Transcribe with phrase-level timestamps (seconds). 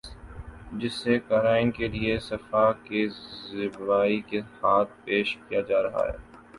[0.79, 3.07] جسے قارئین کے لیے صفحہ کی
[3.49, 6.17] زیبائی کے ساتھ پیش کیا جارہاہے